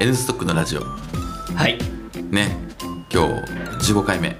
[0.00, 0.80] N ストックのラジオ。
[0.82, 1.78] はい。
[2.30, 2.56] ね。
[3.12, 4.36] 今日15回目。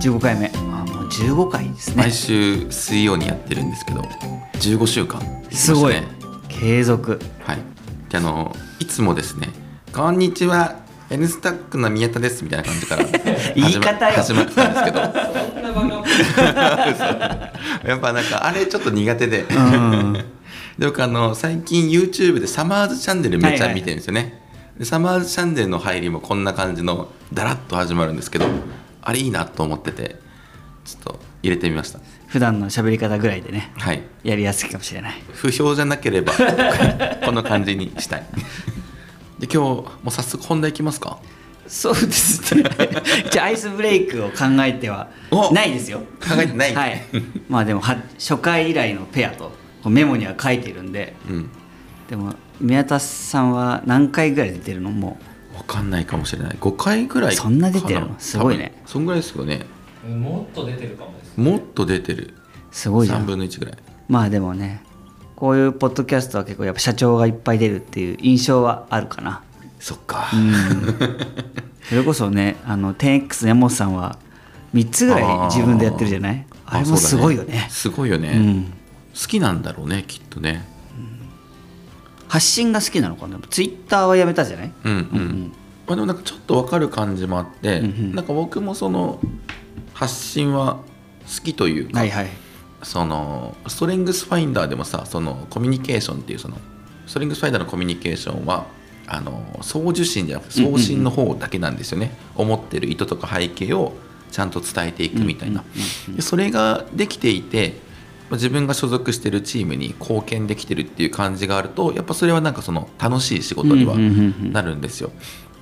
[0.00, 0.52] 15回目。
[0.54, 1.96] あもう15回ですね。
[1.96, 4.02] 毎週水曜にやってるんですけど
[4.60, 5.20] 15週間。
[5.20, 5.94] ねすごい。
[6.48, 7.18] 継続。
[7.44, 7.58] はい。
[8.10, 9.48] であのいつもですね
[9.94, 10.76] 「こんにちは
[11.10, 13.04] N スタックの宮田です」みたいな感じから
[13.56, 14.16] 言い方よ。
[14.16, 14.98] 始まってたんですけど。
[17.88, 19.46] やっぱなんかあれちょっと苦手で。
[19.48, 20.12] うん。
[20.78, 24.40] で僕あの最近 YouTube でサマーズチャンネルめっちゃ見てるんですよね、
[24.78, 28.46] でサマーズチャンネルの入りもこんな感じのダラッと始まるんですけど
[29.02, 30.16] あれいいなと思ってて
[30.84, 32.00] ちょっと入れてみました。
[32.28, 34.02] 普段の喋り方ぐらいでねはい。
[34.22, 35.14] やりやすいかもしれない。
[35.32, 36.32] 不評じゃなければ
[37.24, 38.26] この感じにしたい。
[39.38, 41.18] で今日もう早速本題いきますか？
[41.66, 42.64] そうですね。
[43.30, 45.98] じゃあアイスブレイクを考えてはおないですよ。
[46.20, 46.74] 考えてない。
[46.74, 47.02] はい。
[47.48, 49.52] まあでもは初回以来のペアと
[49.86, 51.50] メモには書いてるんでうん。
[52.08, 54.90] でも宮田さんは何回ぐらい出てるの？
[54.90, 55.18] も
[55.56, 56.56] 分かんないかもしれない。
[56.60, 58.14] 5回ぐらいかそんな出てるの？
[58.18, 58.80] すごいね。
[58.86, 59.66] そんぐらいですよね。
[60.08, 62.34] もっと出てるかもですもっと出てる。
[62.70, 63.74] うすごいじゃ3ん分の1ぐらい。
[64.08, 64.82] まあでもね
[65.36, 69.42] こういうポッドキャストは結構やっぱ社長がいっぱい出るっていう印象はあるかな。
[69.78, 70.28] そっか、
[71.88, 74.18] それこそねあの 10X の山本さんは
[74.74, 76.46] 3つぐらい自分でやってるじゃない？
[76.66, 77.52] あれもすごいよね。
[77.52, 78.64] そうだすごいよね、うん。
[78.64, 78.70] 好
[79.28, 80.66] きなんだろうねきっとね
[82.28, 83.38] 発信が好きなのかな？
[83.50, 84.72] ツイッターはやめたじゃない？
[84.84, 85.52] うんうん、
[85.86, 88.14] まあ、でもなんかちょっと分かる感じもあって、うんうん。
[88.14, 89.20] なんか僕もその
[89.94, 90.76] 発信は
[91.26, 92.28] 好きというか、はいはい。
[92.82, 96.56] そのストレングスファインダーでもさそのコミュニケーションっていうその
[97.06, 98.66] ストレングスファインダーのコミュニケーションは
[99.08, 103.94] あの送受信じゃなくて送信の方だけなんですよね、思ってる意図とか背景を
[104.30, 105.64] ちゃんと伝えていくみたいな、
[106.14, 107.87] でそれができていてまあ
[108.32, 115.10] 自分が所属してるチームに貢献できてるっていう感じがあるとやっぱそれはなんかその楽しい仕事にはなるんですよ。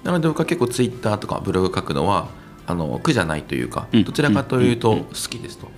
[0.03, 2.29] なので僕は結構ツイッターとかブログ書くのは
[2.67, 4.05] あの苦じゃないというかうん。
[4.05, 5.69] どちらかというと好きですと。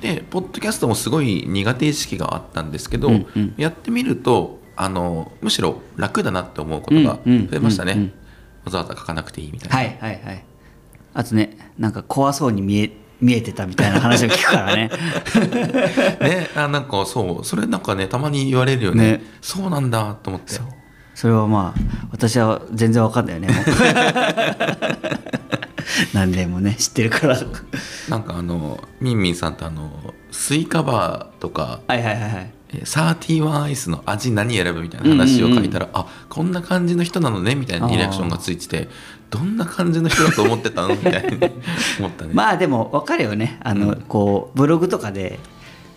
[0.00, 3.10] でポッドキャストもすごい苦手意識があったんですけど、
[3.58, 8.12] やってみるとあのむしろ楽だなって思うことが増えましたね、
[8.64, 10.44] わざわざ書かなくていいみたいな、はいはいはい。
[11.12, 14.90] あとねなんか怖そうに見え見えてたみたいな話を聞くからね。
[16.20, 19.12] ねあなんかそうそれなんかねたまに言われるよね。
[19.12, 19.22] ね。
[19.40, 20.54] そうなんだと思って。
[21.14, 21.80] それはまあ
[22.12, 23.48] 私は全然わかんないよね
[26.14, 27.38] 何年もね知ってるから。
[28.08, 32.50] なんかあのミンミンさんとあのスイカバーとかはいはいはいはい。
[32.72, 38.88] えーサーティワンアイスの味何選ぶみたいな話を書いたら、あこんな感じの人なのねみたいなリアクションがついてて
[39.30, 41.38] どんな感じの人だと思ってたのみたいに
[41.98, 43.58] 思ったね、まあでも分かるよね。
[43.62, 45.38] あの、こうブログとかで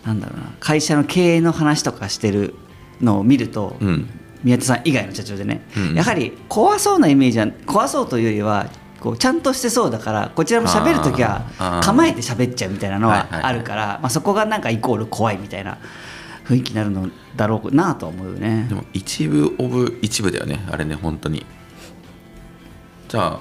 [0.04, 2.54] なんだろうな会社の経営の話とかしてる
[3.00, 4.08] のを見ると、うん。
[4.44, 5.94] 宮田さん以外の社長でね、うん。
[5.94, 8.68] やはり怖そうなイメージは怖そうというよりは
[9.00, 11.46] こうちゃんとしてそうだからこちらも喋る時は
[11.82, 15.78] 構えて喋っちゃうみたいなのはあるから、まあ、そこがなんかイコール怖いみたいな
[16.44, 18.66] 雰囲気になるのだろうなとは思うよね。
[18.68, 18.74] で。
[18.74, 21.44] も一部オブ一部だよねあれね本当に
[23.14, 23.40] じゃあ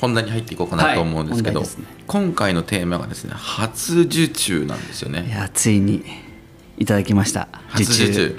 [0.00, 1.74] 本題に入っていこうかなと思うんですけど、はいね。
[2.06, 6.04] 今回のテーマがですね初受注なんですよいねやついに
[6.78, 7.48] いただきました。
[7.66, 8.38] 初受注。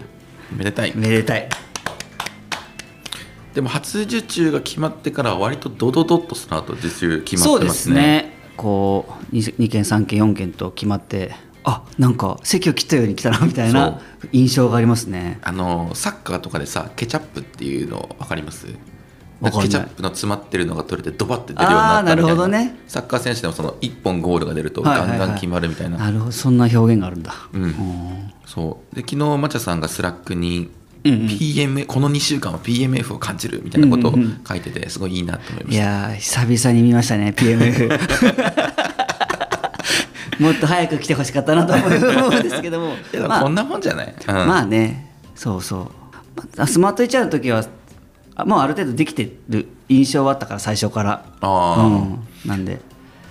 [0.55, 0.93] めでたい。
[0.95, 1.49] めでたい。
[3.53, 7.93] でも初受注が決まってから割とドドドッとその後受注決まそうでってますね。
[7.93, 8.33] すね。
[8.55, 13.99] こう 2, 2件3件4件と決まってあなんか席を切ったように来たなみたいな
[14.31, 15.39] 印象がありますね。
[15.41, 18.67] あのサッカーとかでさケチャップっていうの分かります？
[19.49, 22.47] ケチャップの詰まってるのが取れてドバって出るようになったみたいな。
[22.47, 22.79] ね。
[22.87, 25.17] サッカー選手でもその1本ゴールが出るとはいはいはい。
[25.19, 27.63] ガンガン決まるみたいな、なるほどそんな表現があるんだ、うん。
[27.63, 27.73] うん
[28.45, 28.95] そう。
[28.95, 30.69] で昨日マチャさんが Slack に
[31.03, 31.27] うんうん。
[31.27, 34.15] PM、この2週間は PMF を感じるみたいなことを
[34.47, 36.15] 書いててすごいいいなと思いました、やー
[36.49, 37.89] 久々に見ましたね PMF
[40.41, 41.87] もっと早く来てほしかったなと思う
[42.39, 42.95] んですけども。
[43.13, 43.43] いやまあ。
[43.43, 44.35] こんなもんじゃない、うん。
[44.35, 45.11] まあね。
[45.35, 45.85] そうそう。
[46.57, 47.65] まあスマート HR の時はあ
[48.37, 51.25] もうある程度できてる印象はあったから最初から。
[51.41, 51.87] あー。
[51.87, 52.79] うん、なんで。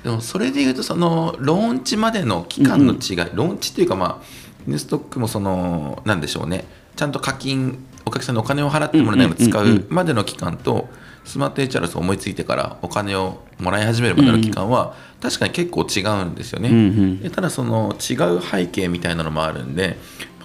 [0.03, 2.99] でもそれでいうとそのローンチまでの期間の違い、
[3.35, 4.25] ローンチっていうかまあ
[4.67, 6.65] インストックもそのなんでしょうね。
[6.97, 10.89] ちゃんと課金お客さんにお金を払ってもらいながら使うんうんうんうまでの期間と
[11.25, 17.21] スマート HR を思いついてからお金をもらい始めるまでの期間は確かに結構違うんですよね、うんうん。
[17.21, 19.97] でただその違う背景みたいなのもあるんで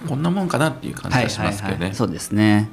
[0.06, 2.68] こんなもんかなっていう感じがしますけどね、そうですね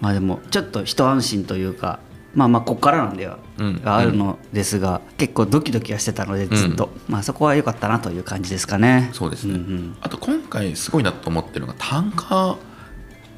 [0.00, 2.00] まあでもちょっと一安心というか
[2.34, 3.82] まあまあこっからなんでは、うん。
[3.82, 9.10] があるのですが、結構ドキドキはしてたのでずっと、まあそこは良かったなという感じですかね。
[9.12, 9.96] そうですね、んん。
[10.00, 12.56] あと今回すごいなと思ってるのが単価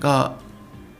[0.00, 0.36] が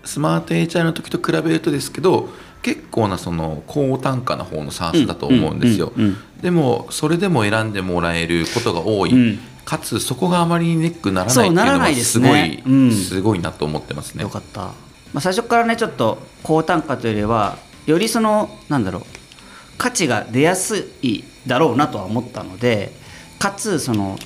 [0.04, 2.30] スマート HR の時と比べるとですけど
[2.62, 9.38] 結構なその高単価の方の SARS だと思うんですよ、うんうんうんでもそれでも選んでもらえることが多い、うん。
[9.66, 14.22] かつそこがあまりにネックにならないってそいううのがすごいすごいなと思ってますね。
[14.22, 14.70] よかった、
[15.12, 19.02] まあ、最初からねちょっと高単価というよりはよりそのなんだろう
[19.78, 22.92] 価値が出やすいだろうなとは思ったので
[23.38, 24.18] かつその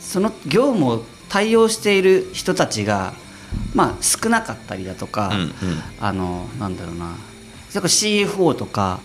[0.00, 3.14] その業務を対応している人たちが
[3.74, 5.50] まあ少なかったりだとか、うんうん。
[6.00, 7.16] あのなんだろうな
[7.68, 9.00] それこそ CFO とか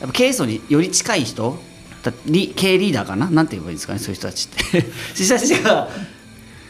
[0.00, 1.58] やっぱ経営層により近い人
[2.02, 4.62] だリ経営リーダーかななんて言えばいいんですかねそういう人たちって。
[4.70, 5.88] そういう人たちが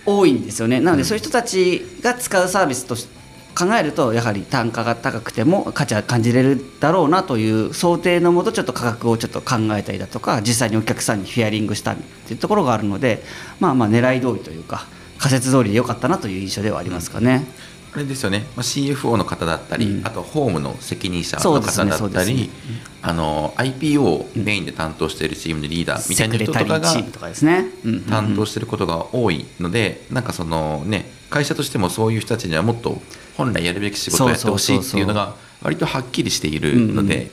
[0.06, 0.80] 多いんですよね。
[0.80, 3.08] なのでそういう人たちが使うサービスとし
[3.56, 13.22] 考えるとやはり単価が高くても価値は感じれるだろうなという想定のもとちょっと価格をちょっと考えたりだとか実際にお客さんにフィアリングしたっていうところがあるので
[13.58, 14.86] まあまあ狙い通りというか
[15.18, 17.46] 仮説通りで良かったなという印象ではありますかね。
[17.94, 20.06] あれですよね、まあ、CFO の方だったり、うん。
[20.06, 22.50] あとホームの責任者の方だったり、ね
[23.00, 26.80] あの IPO をメインで担当しているチームのリーダーみたいな人とかが
[28.10, 33.00] 担当していることが多いので、なんかそのね会社としてもそういう人たちにはもっと
[33.36, 37.30] 本来やるべき仕事をやってほしいっていうのが割とはっきりしているのうんで、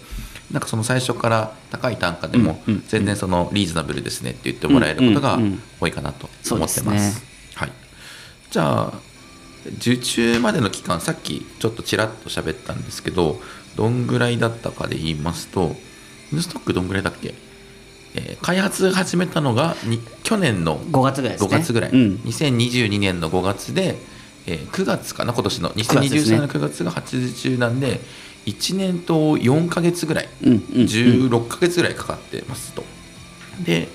[0.51, 5.39] なんかその最初から高い単価でも全然そのリーズナブルですねって言ってもらえることが
[5.79, 6.94] 多いかなと思ってま。
[6.94, 7.27] ですね。
[7.55, 7.71] はい、
[8.51, 8.94] じゃあ
[9.77, 13.39] 受注までの期間さっきちょっとちらっと喋ったんですけど
[13.75, 15.75] どんぐらいだったかで言いますと
[16.31, 17.33] インストックどんぐらいだっけ、
[18.15, 21.59] えー開発始めたのがに去年の5月ぐらいです5ね。
[21.59, 22.15] 月ぐらい、うん。
[22.25, 23.97] 2022年の5月で、
[24.48, 25.69] えー9月かな今年の。
[25.75, 26.00] 月ですね。
[26.00, 28.00] 2023年の9月が発受注なんで
[28.45, 30.63] 1年と4か月ぐらい、うんうんうん。
[30.84, 32.84] 16か月ぐらいかかってますと。
[33.63, 33.88] で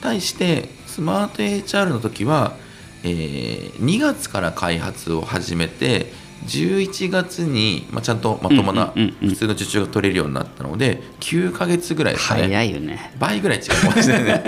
[0.00, 2.54] 対してスマート HR の時は、
[3.02, 6.12] えー2月から開発を始めて
[6.46, 12.42] 11月に、まあ、ちゃんとまともな普通の受注が取れるようになったので9か月ぐらいですかね。
[12.42, 13.12] 早いよね。
[13.18, 14.42] 倍ぐらい違うかもしれないね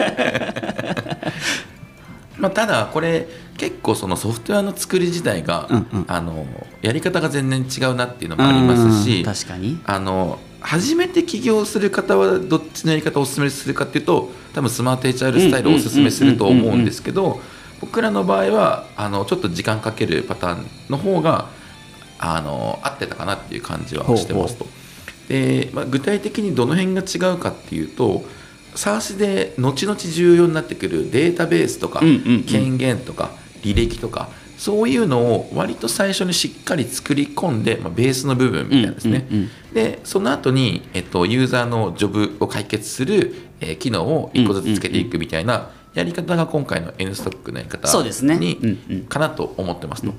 [2.39, 6.47] まあただこれ結構そのソフトウェアの作り自体が、うんうんあの
[6.81, 9.81] やり方が全然違うなっていうのもありますしうん確かに。
[9.85, 17.41] あの初めて起業する方はどっちのやり方をお勧めするかっていうと多分スマート HR スタイルをお勧めすると思うんですけど
[17.81, 21.49] 僕らの場合はあのちょっと時間かけるパターンの方が
[22.19, 24.67] あの合ってたかなっていう感じはしてますと。
[25.29, 28.25] で、まあ、具体的にどの辺が違うかっていうと
[28.79, 32.01] SARS で後々重要になってくるデータベースとか
[32.47, 33.33] 権限とか
[33.63, 39.27] 履歴とかそういうのを割と最初にしっかり作り込んで、まあ、ベースの部分みたいなですね、
[39.73, 50.13] でその後に、えっと、ユーザーのジョブを解決する、えー機能を1個ずつつけていくみたいなやり方が今回の N ストックのやり方そうですねにうんうんかなと思ってますと。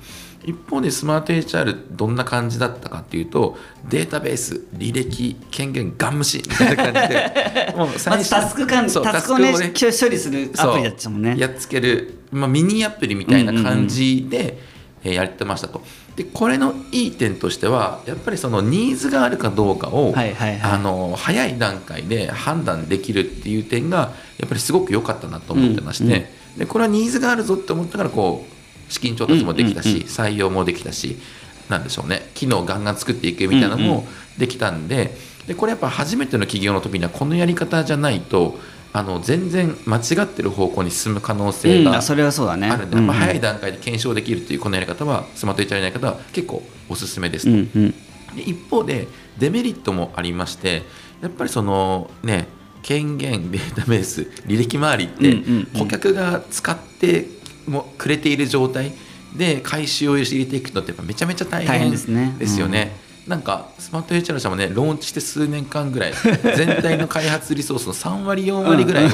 [0.45, 3.57] 一方でスマート HR どんな感じだったかっていうと
[3.89, 11.36] データベース履歴権限ガン無視みたいな感じで もうまずタスク管そうタスクをねタスク処理するアプリだったもんね。
[11.38, 14.57] やっつける、まあ、ミニアプリみたいな感じで、
[15.04, 15.81] えーやってましたと
[16.19, 20.71] でこれのいい点としてはやっぱりそのニーズがあるかどうかを、はいはいはい。
[20.74, 26.25] あの早い段階で判断できるっていう点がやっぱりすごく良かったなと思ってまして、うんうん
[26.57, 31.16] でこれはニーズがあるぞって思ったからこう資金調達もできたし、うんうんうん採用もできたし
[31.69, 32.30] なんでしょうね。
[32.33, 34.06] 機能をガンガン作っていくみたいなのも
[34.38, 35.16] できたんで,、
[35.47, 38.59] でこれやっぱ初めての起業の時にはこのやり方じゃないと
[38.92, 42.69] あの全然間違ってる方向に進む可能性がうんあそれはそうだね。
[42.69, 47.52] あるんで、うんうんまあ、早い段階で検証できるというこのやり方はスマート HR のやり方は結構おすすめですと。
[47.52, 47.94] うんうん
[48.36, 49.08] で一方で
[49.40, 50.84] デメリットもありまして
[51.22, 52.48] やっぱりそのね
[52.81, 57.26] 権限データベース履歴周りって顧客が使って
[57.68, 58.94] もくれている状態
[59.36, 63.08] で回収を入れていくのってやっぱめちゃめちゃ大大変変ですねですよね。
[63.30, 66.14] なんかスマート HR 社もねローンチして数年間ぐらい
[66.57, 69.09] 全体の開発リソースの3割4割ぐらいを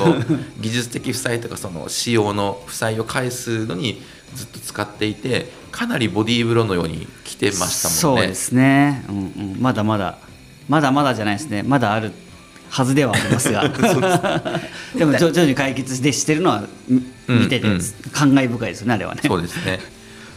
[0.62, 4.02] 技術的負債とかその仕様の負債を返すのに
[4.34, 8.22] ずっと使っていてかなりボディーブローのように来てましたもんね。
[8.22, 9.20] そうですね、うんう
[9.58, 10.18] ん、まだまだ
[10.70, 11.62] まだまだじゃないですね。
[11.64, 12.14] まだある
[12.70, 13.68] はずではありますが。
[14.96, 16.64] でも徐々に解決してしてるのは
[17.28, 17.82] 見ててうん。
[18.14, 19.24] 感慨深いですよねあれはね。
[19.28, 19.82] そうですね。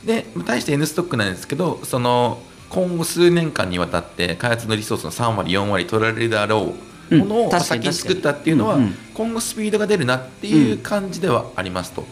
[0.05, 6.75] で、対して N ストックなんですけど、その今後数年間にわたって開発のリソースの3割、4割取られるだろ
[7.11, 8.79] うものを先に作ったっていうのは、
[9.15, 12.07] 今後スピードが出るなっていう感じではありますと。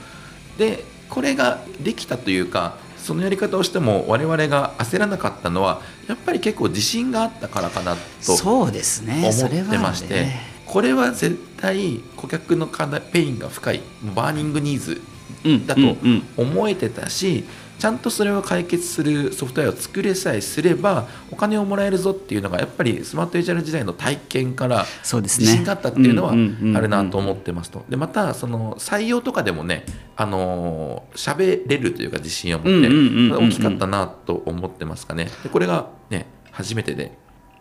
[0.58, 9.30] で、これができたというか、そのやり方をしても我々が焦らなかったのはやっぱり結構自信があったからかなとそうですね。
[9.32, 10.40] 思ってまして、ね。
[10.66, 13.80] これは絶対顧客の課題 pain が深い
[14.16, 15.00] burning needs
[15.44, 16.22] うんだとうんうん。
[16.36, 17.44] 思えてたし、
[17.78, 25.46] ちゃんとそれを解決するソフトウェアを作れさえすればお金をもらえるぞっていうのがやっぱりスマート HR 時代の体験からそうですね。
[25.46, 27.84] 自信があったっていうのはうんうんうんうんあるなと思ってますと。
[27.88, 29.84] でまたその採用とかでもね
[30.16, 33.48] あの喋れるというか自信を持ってうんうんうんうんうん。
[33.48, 35.28] 大きかったなと思ってますかね。
[35.42, 37.12] でこれがね初めてで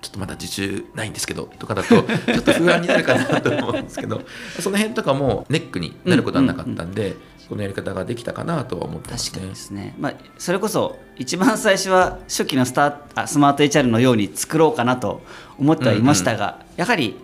[0.02, 2.02] ちょっとまだ受注ないんですけどとかだとちょ
[2.38, 4.22] っと不安になるかなと思うんですけど
[4.60, 7.16] その辺とかもネックになることはなかったんで、
[7.50, 9.56] このやり方ができたかなとは思ってますね確かにで。
[9.56, 15.22] すね、まあ、それこそ一番最初は初期のスターあスマート HR のように作ろうかなと
[15.58, 17.16] 思ってはいましたが、やはり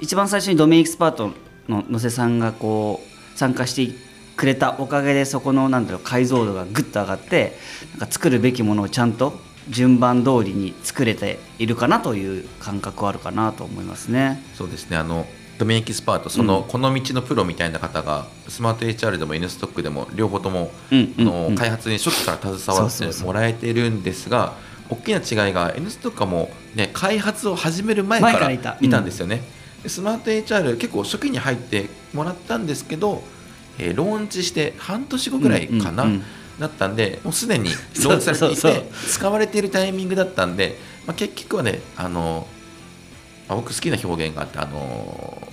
[0.00, 1.30] 一番最初にドメインエキスパート
[1.68, 3.94] の野瀬さんがこう参加して
[4.36, 7.56] くれたおかげでそこのなんだろう解像度がぐっと上がって
[7.92, 9.34] なんか作るべきものをちゃんと
[9.68, 14.42] 順番通りに作れているかなという感覚はあるかなと思いますね。
[14.54, 15.26] そうですねあの
[15.58, 24.54] ドメインエキスパートその、この道のプロみたいな方がスマート HR でも N ストックでも両方とも、あのうん開発に初期から携わってもらえてるんですが
[24.88, 28.76] 大きな違いが N ストックはもう、ね、開発を始める前からいた。
[28.90, 29.42] たんですよね。
[29.82, 33.22] でスマート HR 結構初期に入ってもらったんですけど、
[33.78, 36.06] えーローンチして半年後ぐらいかな、
[36.58, 37.70] だったんでもうすでに
[38.04, 42.46] ローンチされていて使われているタイミングだったんで、まあ、結局はねあの
[43.52, 45.48] あ僕好きな表現があってあの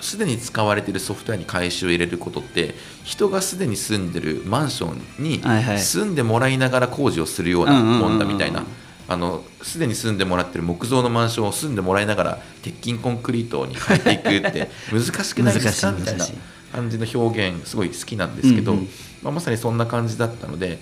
[0.00, 5.42] すでに使われているソフトウェアに回収を入れることって人がすでに住んでるマンションに
[5.78, 8.64] 住んでもらいながら工事をするようなもんだみたいな。
[9.08, 15.90] あのすでに住んでもらってる木造のマンションを住んでもらいながら鉄筋コンクリートに変えていくって 難しくないですか？
[15.90, 16.24] みたいな
[16.72, 18.88] 感じの表現すごい好きなんですけど、うんうん。
[19.24, 20.78] まあ、まさにそんな感じだったので、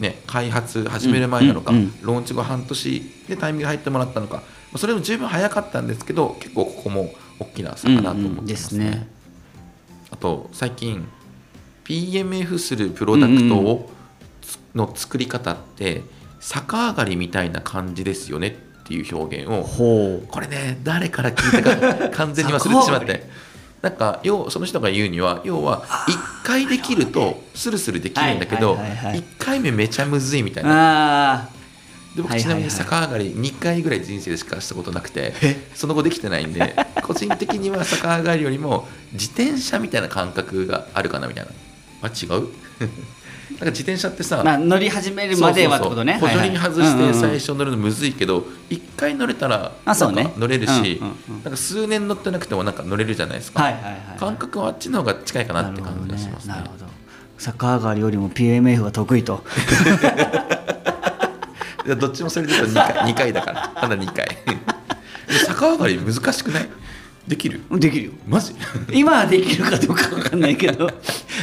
[0.00, 4.42] ね、開発始める前なのか、うんうんうんローンチ後半年でタイミングが入ってもらったのかまあ
[4.78, 8.86] それも十分早かったんですけど結構ここも大きな差かなと思ってますね。
[8.86, 9.08] うんうんですね。
[10.10, 11.06] あと最近
[11.84, 13.90] PMF するプロダクトを、
[14.74, 16.02] の作り方って
[16.40, 18.52] 逆上がりみたいな感じですよねっ
[18.84, 23.48] ていう表現をほこれね誰から聞いたか 完全に忘れてしまって。
[23.82, 31.34] なんか要その人が言うには要は1回できるとスルスルできるんだけどはいはいはいはい1回目めちゃむずいみたいな。
[31.34, 31.48] あ
[32.16, 35.34] で僕ちなみに逆上がり2回ぐらい人生でしかしたことなくて
[35.74, 41.50] その後できてないんで 個人的には逆上がりよりも自転車みたいな感覚があるかなみたいな。
[42.02, 42.48] あ違う？
[43.50, 46.18] なんか自転車ってさあ、まあ、乗り始めるまではってことね。
[46.20, 49.72] 補助輪外して最初初乗るのむずいけど一回乗れたら
[50.36, 51.00] 乗れるし、
[51.42, 53.72] なんか数年乗ってなくてもなんか乗れるじゃないですか、
[54.20, 56.54] 感覚はあっちの方が近いかなって感じがしますね。
[56.54, 56.84] なるほど
[57.38, 59.42] 逆上がりよりも PMF が得意と
[61.88, 63.68] いやどっちもそれで言うと2回二回だから。
[63.68, 64.26] ただ2回。
[64.26, 64.36] で
[65.48, 66.68] 逆上がり難しくない？
[67.26, 67.62] できる？
[67.78, 68.12] できるよ。
[68.28, 68.54] マジ？
[68.92, 70.86] 今はできるかどうか分かんないけど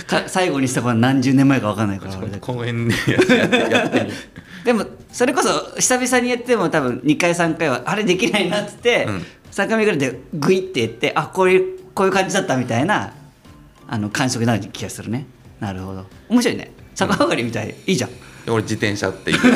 [0.05, 4.07] か 最後にした子は何十年前か分かんないから公園でやってやって
[4.63, 9.25] でもそれこそ久々にやっても多分2回3回はあれできないなっつって、うん。
[9.51, 13.13] 3回目ぐらいでグイって言ってあこういうこういう感じだったみたいな
[13.87, 15.25] あの感触になる気がするね。
[15.59, 16.05] なるほど。
[16.29, 16.71] 面白いね。
[16.95, 18.09] 逆上がりみたい、いいじゃん
[18.47, 19.49] 俺自転車って言って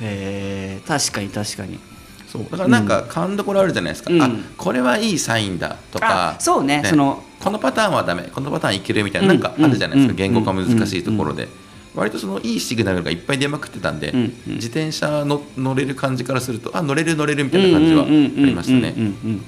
[0.00, 1.78] え確かに確かに。
[2.26, 4.22] そうだからなんか勘どころあるじゃないですか、うん。
[4.22, 11.48] あこれはいいサインだとかあそうねそのこのパターンはダメこのパターンいけるみたいななんかあるじゃないですか、うん言語化難しいところで、
[11.94, 14.32] 割とそのいいシグナルがいっぱい出まくってたんで、うんうん。
[14.54, 19.44] 自転車の乗れる感じからするとあ乗れる乗れるみたいな感じはありましたねうんうんうんうん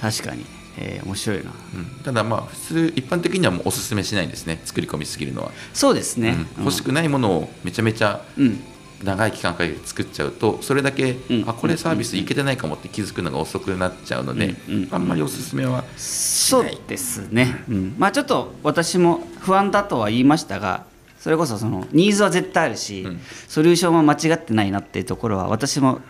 [0.00, 0.44] 確かに、
[0.80, 1.52] えー面白いな。
[1.74, 2.02] うん。
[2.04, 6.64] ただまあ普通一般的にはもうおすすめしないですね作り込みすぎるのは、そうですね、うん。
[6.64, 8.60] 欲しくないものをめちゃめちゃうん。
[9.02, 11.44] 長い期間かけて作っちゃうとそれだけ、うん。
[11.46, 14.56] あこれサービスいけてないかもって気づくのが遅くなっちゃうので、
[14.90, 20.84] あんまりおすすめはそうですね、うん、まあちょっと私も不安だとは言いましたが
[21.20, 23.20] それこそそのニーズは絶対あるし、うん。
[23.46, 26.00] ソリューションは間違ってないなっていうところは私も、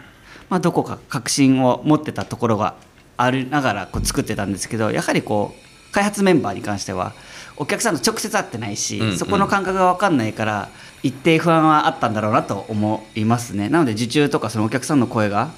[0.48, 2.74] まあ、どこか確信を持ってたところが
[3.18, 7.12] ありながらこう作ってたんですけどやはりこう開発メンバーに関しては
[7.56, 9.18] お客さんと直接会ってないし、うんうん。
[9.18, 10.68] そこの感覚が分かんないから
[11.02, 13.68] 一定不安はあったんだろうなと思いますね。
[13.68, 15.50] なので受注とかそのお客さんの声が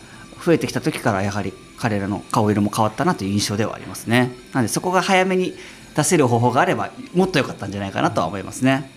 [0.44, 4.32] 増えてきた時からやはり彼らの顔色も変わったなという印象ではありますね。
[4.54, 5.54] なのでそこが早めに
[5.94, 8.90] 出せる方法があればもっと良かったんじゃないかなとは思いますね、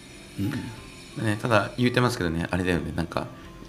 [1.18, 2.94] ね、ただ言うてますけどねあれだよね。
[2.96, 3.28] なんか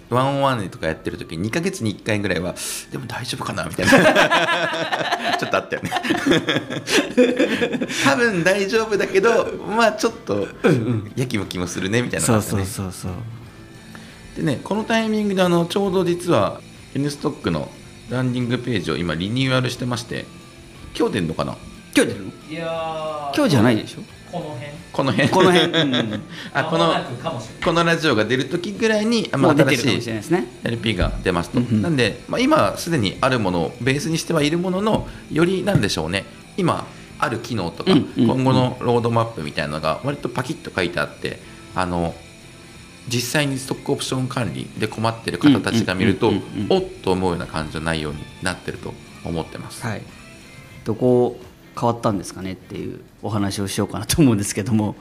[0.09, 2.53] ワンオンワンとかやってる時2ヶ月に1回ぐらいは
[2.91, 3.91] でも大丈夫かなみたいな。
[5.39, 5.91] ちょっとあったよね。
[8.05, 10.47] 多分大丈夫だけどまあちょっと
[11.15, 13.11] やきもきもするねみたいなのそうそうそうそう。
[14.37, 16.59] でねこのタイミングであのちょうど実は
[16.93, 17.71] N ストックの
[18.09, 20.25] ランディングページを今リニューアルしてまして
[20.97, 21.55] 今日出るのかな？
[21.95, 22.31] 今日出るの？
[22.49, 23.35] いやー。
[23.35, 24.01] 今日じゃないでしょ？
[24.35, 24.71] この辺。
[24.91, 25.29] この辺。
[25.29, 26.21] この辺、 うんうん
[26.53, 26.93] あこの
[27.63, 30.47] このラジオが出る時ぐらいに、あまあ、新しいしれないですね。
[30.63, 31.81] LP が出ますと、うんうん。
[31.81, 36.25] なんで、まあ、今すでにあるものをベースにしてはいるもののよりなんでしょうね。
[36.57, 36.85] 今
[37.19, 38.29] ある機能とか、うんうんうん。
[38.29, 41.39] 今後のロードマップみたいなのが割とパキッと書いてあって
[41.75, 42.15] あの
[43.07, 49.85] 実際にストックオプション管理で困ってる方たちが見ると、うんうんうんうんおっと思うような感じの内容になってると思ってます。
[49.85, 50.01] はい、
[50.83, 51.39] どこ
[51.79, 54.95] 変わったんですかねっていうお話をしようかなと思うんですけども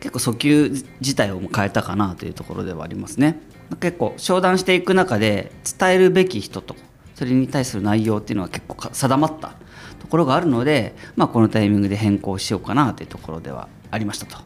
[0.00, 0.70] 結構訴求
[1.00, 3.40] 自体を変えたかなというところではありますね。
[3.80, 6.74] 結構商談していく中で伝えるべき人と
[7.14, 9.52] それに対する内容っていうのは結構か定まった
[10.00, 14.38] ところがあるので、まあ、このタイミングで変更しようかなというところではありましたと。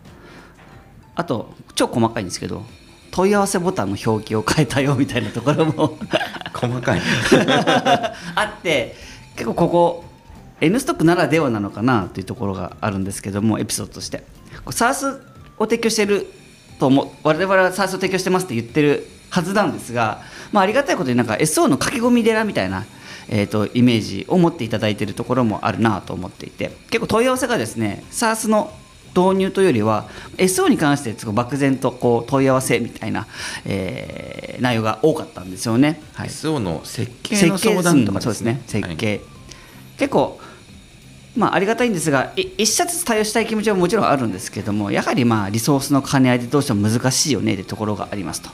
[1.14, 2.64] あと超細かいんですけど
[3.12, 5.99] 問い合わせボタンの表記を変えたよみたいなところも
[6.55, 7.00] 細かい。
[8.35, 8.97] あって
[9.37, 10.05] 結構ここ
[10.62, 14.19] N ストックならではなのかなというところがあるんですけどもエピソードとして。
[14.19, 14.25] こ
[14.66, 15.21] う SARS
[15.59, 16.26] を提供してる
[16.78, 17.09] と思う。
[17.23, 22.85] 我々は SARS を提供してますって言ってるはずなんですが、まあ、ありがたいことになんか SO の駆け込み寺みたいな、
[23.28, 26.71] えー、とイメージを持っていただいているところもあるなと思っていて。
[26.90, 28.73] 結構問い合わせがですね SARS の
[29.14, 33.26] 導入というよりは SO に関して漠然とこう問い合わせみたいな、
[33.64, 36.00] えー内容が多かったんですよね。
[36.14, 36.28] はい。
[36.28, 38.62] SO の設計の相談とかそうですね。
[38.66, 38.97] 設はい。
[38.97, 39.21] 計、
[39.99, 40.40] 結構
[41.37, 48.51] まあありがたいんですがい一社ずつ対応したい気持ちはもちろんあるんですけれどもやはりまあリソースの兼ね合いでどうしても難しいよねというところがありますと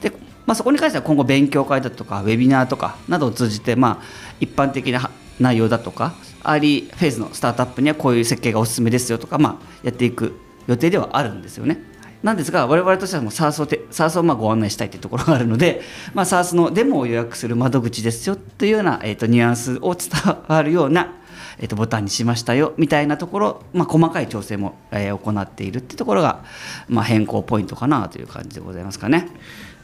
[0.00, 0.10] で、
[0.46, 4.04] まあ、そこに関しては今後勉強会だとかウェビナーとかなどを通じてまあ
[4.40, 11.94] 一般的な内容だとか early phase のスタートアップにはこういう設計がおすすめですよとか、まあ、やっていく予定ではあるんですよね。
[12.22, 15.82] なんですが我々としてはもう SARS をて SARS をまあご案内したいというところがあるので、
[16.14, 20.10] まあ、SARS のデモを予約する窓口ですよというような、えー、とニュアンスを伝
[20.48, 21.12] わるような、
[21.58, 26.44] えー、とボタンにしましたよみたいなところ、まあ、細かい調整も、えー行っているっていうところが、
[26.88, 29.28] まあ、変更ポイントかなという感じでございますかね。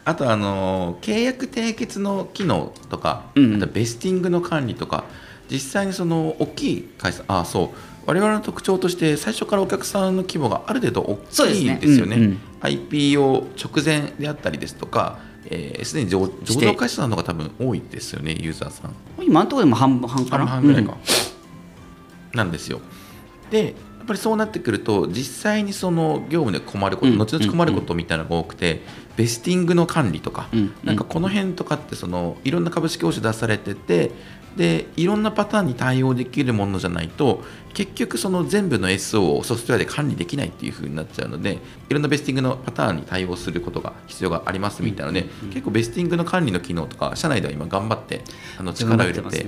[0.05, 3.57] あとあの契約締結の機能とか、うん。
[3.57, 5.05] あとベスティングの管理とか
[5.51, 7.69] 実際にその大きい会社あそう
[8.07, 12.17] 我々の特徴として最初からお客さんの規模がある程度大きいんですよね。
[12.17, 12.41] ねうんうん。
[12.61, 18.95] IPO 直前であったりですとかすで、えー既に上上場会社さんの方が多分多いですよねユーザーさん。
[19.23, 21.30] 今のところでも半半かな半々ぐらいか、うん
[22.35, 22.81] なんですよ。
[23.51, 28.81] でやっぱりそうなってくると実際にその業務で困ること、うん後々困ることみたいなのが多くて、
[29.17, 34.11] ベスティングの管理とか、うんなんかこの辺とかってそのいろんな株式報酬出されてて
[34.57, 48.23] でいろんなパターンに対応できるものじゃないと結局その全部の SO をソフトウェアで管理できないっていう風になっちゃうのでいろんなベスティングのパターンに対応することが必要がありますみたいなので、結構ベスティングの管理の機能とか社内では今頑張って
[48.59, 49.47] あの力を入れて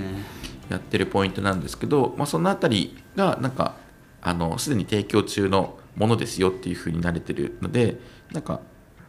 [0.73, 3.75] やってるポイントなんですけど、まあ、そのあたりがなんか
[4.21, 7.97] あのすでに提供中のものですよっていうふうに慣れてるので
[8.31, 8.61] なんか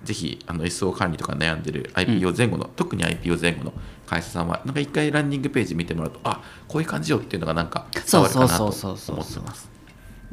[0.02, 3.72] ぜひあの SO 管理とか悩んでる IPO 前後の、特に IPO 前後の
[4.06, 9.70] 会社さんはなんか一回ランディングページ見てもらうとあこういう感じよっていうのがなんか伝わるかなとそう思そうそうそうってます。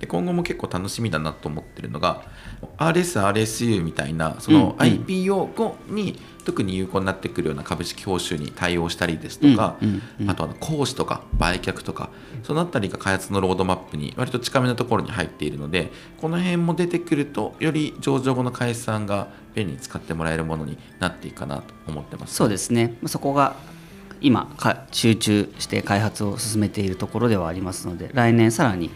[0.01, 2.23] で今後も結構楽しみだなと思ってるのが
[2.77, 9.77] RS、RSU みたいなその IPO 後に特に有効になってくるような株式報酬に対応したりですとか、
[10.27, 12.09] あとあの講師とか売却とか
[12.41, 22.33] そのあたりが開発のロードマップに割と近めのところに入っているのでこの辺も出てくるとより上場後の会社さんが便利に使ってもらえるものになっていくかなと思ってます。
[22.33, 22.97] そうですね。
[23.01, 23.55] まあそこが
[24.19, 28.89] 今か集中して開発を進めているところではありますので来年さらに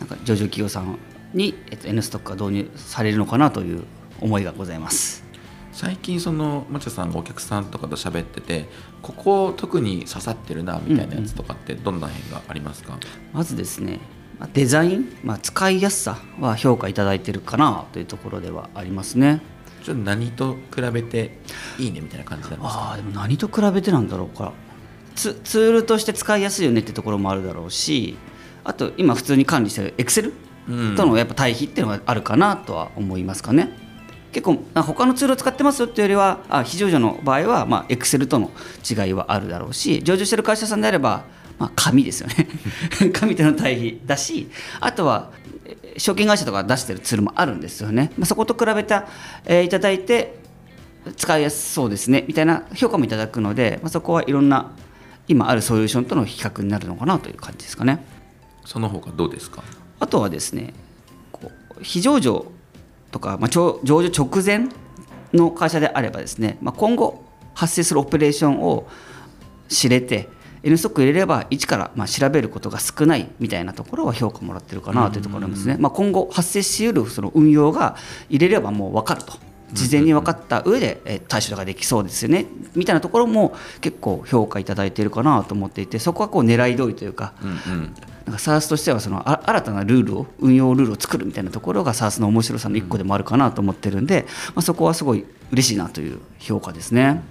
[0.00, 0.98] なんか上場企業さん
[1.34, 3.84] に、えっと、N ストックが導入されるのかなという
[4.20, 5.24] 思いがございます。
[5.72, 8.68] 最近そのマチャさんがお客さんとかと喋ってて
[9.00, 12.98] ここ特に刺さってるなみたいなやつとかってどんな辺がありますか、
[13.32, 14.00] まずですね
[14.40, 19.40] まあデザイン、まあ、使いやすさは評価いただいてるかなというところではありますね。
[19.84, 21.38] ちょっと何と比べて
[21.78, 22.80] いいねみたいな感じなんですか？
[22.80, 24.52] ああでも何と比べてなんだろうか
[25.14, 28.16] ツツールとして使いやすいよねってところもあるだろうし
[28.64, 30.32] あと今普通に管理してる Excel
[30.68, 33.70] うんとのやっぱ対比っていうのがあるかなとは思いますかね。
[34.32, 38.50] 結構あ他のツールを使ってますよっていうよりはあ非上場の場合は、まあ、Excel との
[38.88, 41.24] 違いはあるだろうし上場してる会社さんであれば、
[41.58, 42.46] まあ、紙ですよね
[43.14, 45.30] 紙との対比だしあとは
[45.64, 49.06] え証券会社とか出してるツールもあるんですよね、まあ、そこと比べた、
[49.46, 50.38] えーいただいて
[51.16, 54.72] 使いやすそうですねみたいな評価もいただくので、まあ、そこはいろんな
[55.26, 58.04] 今あるソリューションとの比較になるのかなという感じですかね。
[58.68, 59.62] その他どうですか？
[59.98, 60.74] あとはですね
[61.32, 61.50] こ
[61.80, 62.44] う非上場
[63.10, 64.68] とか、まあ、上上場直前
[65.32, 68.86] の会社であればですね、まあ、今後発生するオペレーションを
[69.68, 70.28] 知れて
[70.62, 77.96] N ストック入れれば一からまあ調べることが少ないみたいなところは評価もらってるかなというところですね、まあ、今後発生しうるその運用が
[78.28, 79.32] 入れればもう分かると。
[79.70, 82.46] 事前に分かった上でえー対処ができそうですよね。
[82.74, 87.94] みたいなところも結構評価いただいているかなと思っていてそこはこう狙い通りというかうんうん
[88.28, 97.22] なんか SARS としてはそのあ新たなルールを運用ルールを作るみたいなところが SARS の面白さの一個でもあるかなと思ってるんで、まあ、そこはすごい嬉しいなという評価ですね。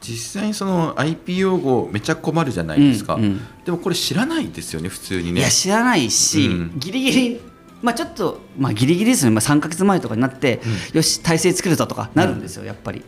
[0.00, 3.40] 実際にその IP 用語めちゃ困るじゃないですか、うんうん。
[3.64, 5.40] でもこれ知らないですよね普通にね。
[5.40, 6.72] いや知らないし、うん。
[6.76, 7.40] ギリギリ、
[7.82, 10.60] まあ、ちょっと、まあ、ギリギリですね、まあ、3か月前とかになって、
[10.92, 13.04] よし体制作るぞとかなるんですよ、やっぱり。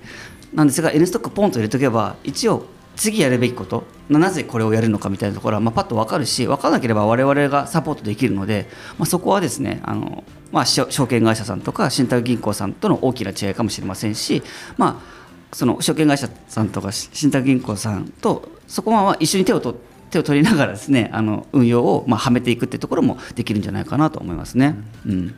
[0.53, 14.43] なんですが N ストックポンと入れとけば一応次やるべきことななぜこれをやるのかみたいなところは、まあ、パッと分かるし分からなければ我々がサポートできるので、まあ、そこはですねあの、まあ、証証券会社さんとか信託銀行さんとの大きな違いかもしれませんし、
[14.77, 19.77] まあ、その証券会社さんとか信託銀行さんとそこは一緒に手をと
[20.11, 24.77] 手を取りながらですねあの運用をまあはめていくっていうところもできるんじゃないかなと思いますね。
[25.07, 25.35] うん。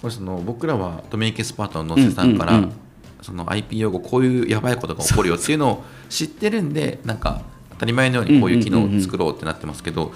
[0.00, 2.83] これその僕らはドメインエキスパートの野瀬さんから、うんうんうん
[3.24, 10.12] その IP 用語こういうやばいことが起こるよっていうのを知ってるんでなんか当たり前のようにこういう機能を作ろうってなってますけど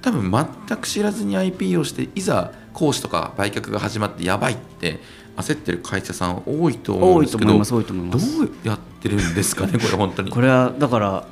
[0.00, 5.00] 多分全く知らずに IP をしていざ講師とか売却が始まってやばいって
[5.36, 7.62] 焦ってる会社さん多いと思うんですけどどう
[8.64, 10.30] やってるんですかねこれ本当に。
[10.30, 11.26] これはだから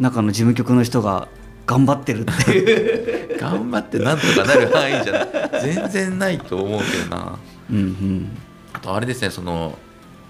[0.00, 1.28] 中の事務局の人が
[1.66, 2.50] 頑張ってるって。
[2.52, 3.38] いう。
[3.38, 7.38] 頑張ってなんとかなる範囲じゃない全然ないと思うけどな。
[7.70, 8.38] うんうん。
[8.72, 9.78] あとあれですねその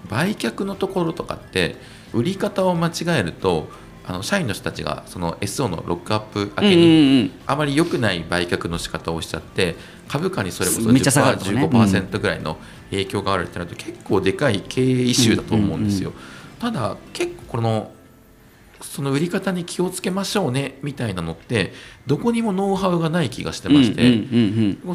[0.09, 1.75] 売却のところとかって
[2.13, 3.69] 売り方を間違えると
[4.05, 9.75] あの社員の人たちがその SO のロックアップ明けにうんあまり良くない売却の仕方をしちゃって
[10.07, 12.57] 株価にそれこそめっちゃ下がるとかね10%、15%ぐらいの
[12.89, 16.13] 影響があるってなると結構でかい経営イシューだと思うんですよ。
[16.59, 17.91] ただ結構この
[18.81, 21.73] その売り方に気をつけましょうねみたいなのって
[22.05, 24.23] どこにもノウハウがない気がしてまして、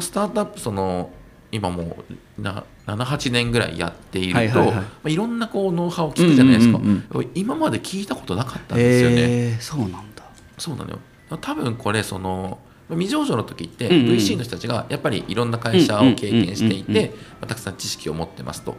[0.01, 1.11] スタートアップその
[1.51, 1.97] 今も
[2.39, 4.75] うな78年ぐらいやっていると、はいはいはい。
[4.75, 7.31] まあ、いろんなこうノウハウを聞くじゃないですか、うんうんうん。
[7.33, 10.23] 今まで聞いたことなかったんですよね、えーそうなんだ。
[10.57, 10.99] そうなのよ。
[11.41, 18.77] 多分これその未上場の時って VC の人たちがやっぱりいろんな会社を経験していてまあたくさん知識を持ってますと。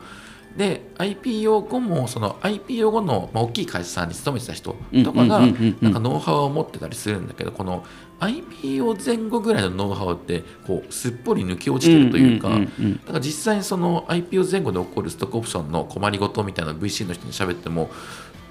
[0.57, 7.85] で IPO 後もその IPO 後の、まあ、大きい会社さんに勤めてた人とかがなんかノウハウを持ってたりするんだけどこの
[8.21, 17.91] IPO 前後ぐらいのノウハウってこうすっぽり抜け落ちてるというかだから実際にその IPO 前後で起こるストックオプションの困りごとみたいな VC の人に喋っても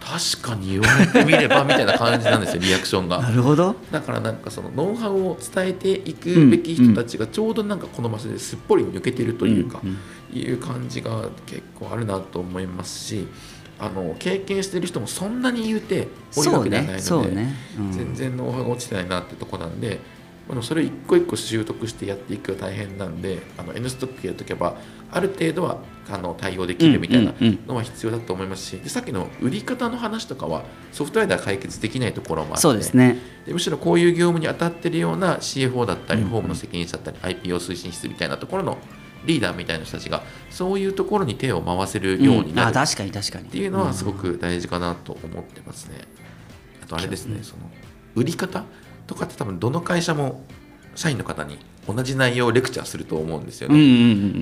[0.04, 3.20] 確かに言われてみればみたいな感じなんですよ リアクションが。
[3.20, 3.76] なるほど。
[3.89, 9.98] だからなんかそのノウハウを伝えていくべき人たちがちょうどなんかこの場所ですっぽり抜けてるというか、うんうん
[10.34, 13.28] いう感じが結構あるなと思いますし
[13.80, 17.56] あの経験してる人もそんなに言うて多いわけではないので、ねね。
[17.80, 19.98] うん全然ノウハウが落ちてないなってとこなんで、まあ
[20.47, 24.75] でもそれを一個一個習得してやっていくのが大変なんであの N ストックやっとけば
[25.12, 25.77] ある程度は
[26.10, 33.17] あの対応できるみたいなうんうんうんのは必要だと思いますしでさっきの売り方の話とかはソフトウェアでは解決できないところもあってそうですね。
[33.45, 38.77] でむしろこういう業務に当たってるような CFO だったり、法務の責任者だったり IPO 推進室みたいなところの
[39.25, 43.47] リーダーみたいな人たちがそういうところに手を回せるようにうんなるあ確かに確かに。
[43.47, 45.99] っていうのはすごく大事かなと思ってますね。
[46.84, 47.63] あとあれですね、その
[48.15, 48.65] 売り方
[49.13, 50.43] とかって多分どの会社も
[50.95, 53.84] 社員の方に同じ内容をレクチャーすると思うんですようんうね。
[53.84, 53.93] んう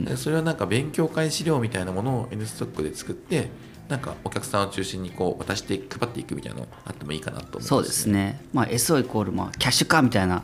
[0.01, 0.05] ん。
[0.05, 3.49] でそれはなんか勉強会資料みたいなものを N ストックで作って
[3.89, 10.43] なんかお客さんを中心にこう渡して配っていくみたいなのあってもいいかなと思います、そうですね、まあ、SO イコールまあキャッシュカーみたいな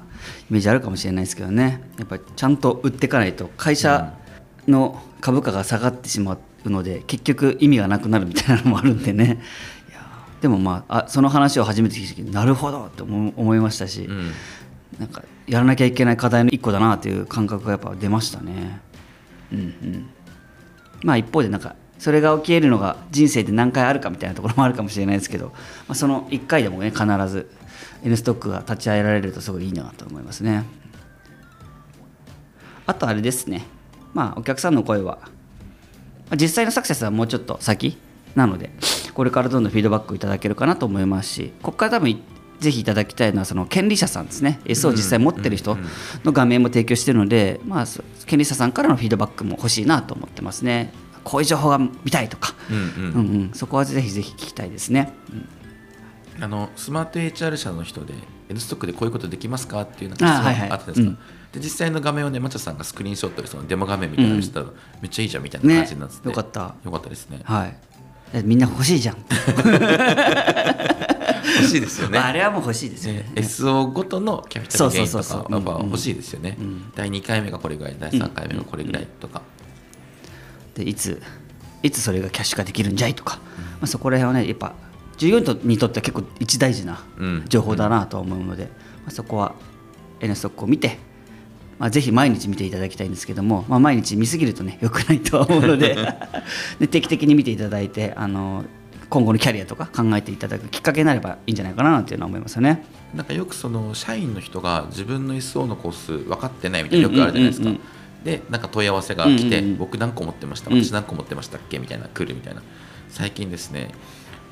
[0.50, 1.82] イメージあるかもしれないですけどね。
[1.98, 4.14] やっぱりちゃんと売っていかないと会社
[4.68, 9.42] の株価が下がってしまうので結局意味がなくなるみたいなのもあるんでね
[10.42, 14.32] でもまああその話を初めて聞いた時になるほどって思思いましたし、うん
[15.00, 18.82] なんかやらなきゃいけない課題の一個だなという感覚がやっぱ出ましたね。
[19.52, 20.10] うんうん、
[21.04, 25.54] まあ一方でなんかそれが起きえるのが人生で何回あるかみたいなところもあるかもしれないですけど、ま
[25.90, 27.50] あ、その1回でもね必ず
[28.04, 30.66] N ストックが立ち会えられるとすごいいいなと思いますね。
[32.86, 33.66] あとあれですね
[34.14, 35.30] まあお客さんの声はま
[36.32, 37.98] あ実際のサクセスはもうちょっと先
[38.36, 38.72] なので
[39.18, 42.22] これからどんどんフィードバックいただけるかなと思いますしここから多分い
[42.60, 44.60] ぜひいただきたいのはその権利者さんですね。
[44.66, 45.76] S を実際持ってる人
[46.24, 50.94] の画面も提供しているので、まあ、そ権利者さんからのフィードバックも欲しいなと思ってますね。
[51.24, 52.84] こういう情報が見たいとか、うんうん。
[52.84, 55.14] うんうん、そこはぜひぜひ聞きたいですね、
[56.38, 56.44] うん。
[56.44, 58.14] あのスマート HR 社の人で
[58.50, 61.18] N ストックでこういうことできますかっていうなんか質問あったんですか、うん。
[61.52, 64.68] で実際の画面をねマチャさんがスクリーンショットでそのデモ画面みたいなのにしたら、
[65.02, 66.32] めっちゃいいじゃんみたいな感じになってて、ね。
[66.32, 66.76] よかった。
[66.84, 67.40] よかったですね。
[67.44, 67.68] はい。
[67.68, 67.87] え
[68.44, 69.18] みんな欲しいじゃん。
[71.58, 72.20] 欲しいですよね。
[72.20, 73.20] あれはもう欲しいですよね。
[73.20, 76.92] ね SO ごとのキャピタルゲインとかやっぱ欲しいですよね、うん。
[76.96, 79.42] 第2回目がこれぐらい第3回目がこれぐらいとか、
[80.76, 81.22] でいつ
[81.84, 84.76] いつそれがキャッシュ化できるんじゃいとか、まあ、そこら辺はねやっぱ
[85.18, 87.46] 従業員にとっては結構一大事なうん。
[87.48, 88.70] 情報だなと思うので、ま
[89.08, 89.56] あ、そこは
[90.20, 91.00] N ストックを見て、
[91.80, 95.96] まあ、ぜひ毎日見ていただきたいんですけども、まあ、毎日見すぎるとね よくないとは思うので
[96.80, 98.66] で定期的に見ていただいてあの
[99.10, 102.84] 今後のキャリアとか考えていただくきっかけになればいいんじゃないかなっていうのは思いますよね。
[103.16, 107.70] なんかよくその社員の人が自分の SO の個数分かってないみたいなよくあるじゃないですか、
[108.26, 109.78] でなんか問い合わせが来て、うんうんうん。
[109.78, 110.72] 僕何個持ってました？
[110.72, 110.84] うん。
[110.84, 111.80] 私何個持ってましたっけ？
[111.80, 112.62] みたいな来るみたいな。
[113.10, 113.92] 最近ですね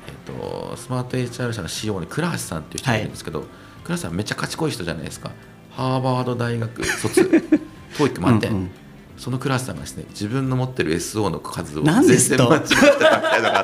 [0.06, 3.44] えっとスマート HR 社の CEO に倉橋さんっていう人がいるんですけど、
[3.84, 5.32] 倉橋さんめっちゃ賢い人じゃないですか
[5.76, 7.20] ハーバード大学卒
[7.98, 8.70] TOEIC 満点うんうん。
[9.18, 13.62] その倉橋さんがですね自分の持ってる SO の数を全然間違ってたみたいなのがあ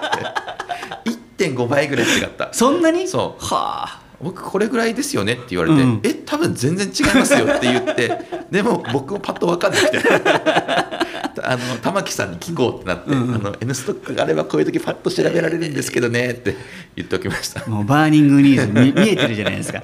[1.04, 1.48] って。
[1.48, 2.52] 1.5倍ぐらい違った。
[2.52, 3.08] そんなに？
[3.08, 3.44] そう。
[3.44, 4.02] はあ。
[4.20, 6.00] 僕これぐらいですよねって言われて、うん。
[6.04, 8.18] え多分全然違いますよって言って
[8.50, 9.98] でも僕もパッと分かんなくて。
[11.44, 16.56] あの玉木さんに聞こうってなって「あの N ストックがあればこういう時パッと調べられるんですけどね」って
[16.94, 17.68] 言っておきました。
[17.68, 19.82] もう burning needs 見見えてるじゃないですか。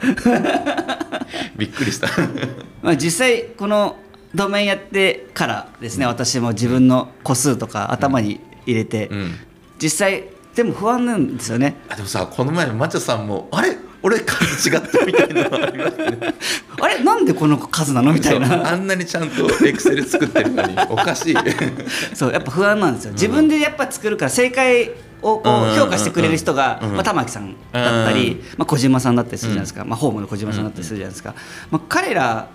[1.58, 2.08] びっくりした。
[2.82, 3.96] まあ実際この
[4.34, 9.34] ドメインやってからですね、私も自分の個数とか頭に入れて、うん。
[9.80, 11.76] 実際でも不安なんですよね。
[11.88, 13.76] あでもさこの前マチャさんも「あれ？
[14.00, 16.34] 俺数違った」みたいなのありましたね。
[16.80, 17.02] あれ？
[17.02, 18.70] なんでこの数なのみたいな。
[18.72, 21.36] あんなにちゃんと Excel 作ってるのにおかしい。
[22.14, 23.12] そうやっぱ不安なんですよ。
[23.12, 24.90] 自分でやっぱ作るから正解
[25.22, 31.34] をこう評価してくれる人が、うんまあ、玉木さんだったり、うんまあ、小島さんだったりするじゃないですか、まあ、ホームの小島さんだったりするじゃないですか、
[31.70, 32.48] まあ、彼ら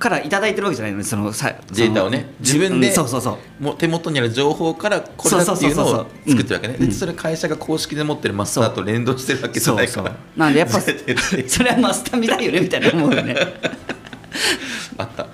[0.00, 2.32] からいただいてるわけじゃないのでそのさデータをね。
[2.40, 3.62] 自分でうんそうそうそう。
[3.62, 6.76] もう手元にある情報からこれだっていうのを作ってるわけね。
[6.80, 10.16] うんでそれ会社が公式で持ってるマスターと連動してるわけじゃないから。
[10.36, 10.80] なんでやっぱ
[11.46, 13.36] それはマスター見たいよねみたいな思うよね。
[14.96, 15.26] あった。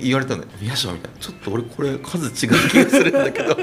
[0.00, 1.18] 言われたの宮島みたいな。
[1.18, 3.56] ちょっと俺これ数違う気がするんだけど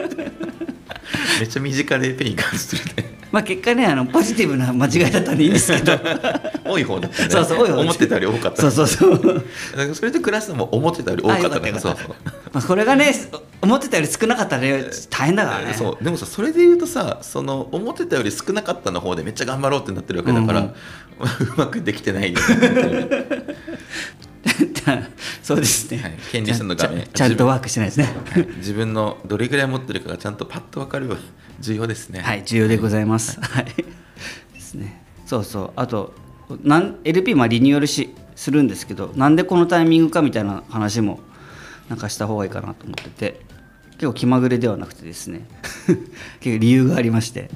[1.39, 3.13] めっちゃ身近で pain 感じてるね。
[3.31, 5.99] まあ結果ねあのポジティブな間違いだったんでいいんですけど。
[6.65, 7.29] 多い方だったね。
[7.29, 8.61] そうそう多い方思ってたより多かった。
[8.61, 9.43] そうそうそう。
[9.75, 11.65] だからそれでクラスも思ってたより多かったから。
[11.65, 12.15] あよかったそうそう
[12.53, 13.13] まあこれがね
[13.61, 15.73] 思ってたより少なかったらね大変だからね。
[15.73, 20.71] そうでもさそれで言うとさその思ってたより少なかったの方でめっちゃ頑張ろうってなってるわけだから、うん。
[20.71, 20.73] う
[21.57, 22.45] まくできてないよね
[25.41, 26.17] そうですね、はい。
[26.31, 27.07] 権利者の画面。
[27.13, 28.09] ちゃんとワークしてないですね。
[28.31, 28.47] はい。
[28.57, 31.17] 自分のどれぐらい持ってるかがちゃんとパッと分かるよう
[31.59, 32.21] 重要ですね。
[32.21, 33.39] はい重要でございます。
[33.41, 33.65] はい。
[34.53, 35.03] ですね。
[35.25, 35.71] そうそう。
[35.75, 36.13] あと
[36.63, 41.19] なん LP まあリニューアルしするんですけどなんでこのタイミングかみたいな話も
[41.89, 43.41] なんかした方がいいかなと思ってて
[43.91, 45.45] 結構気まぐれではなくてですね。
[46.41, 47.49] 結構理由がありまして、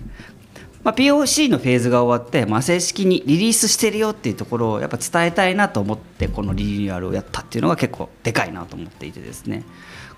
[0.84, 9.64] まあ、POC のフェーズが終わって、まあ、正式にリリースしてるよっていうところをやっぱ伝えたいなと思ってこのリニューアルをやったっていうのが結構でかいなと思っていてですね。